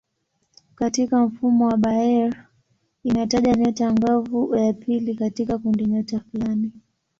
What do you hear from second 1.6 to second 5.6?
wa Bayer inataja nyota angavu ya pili katika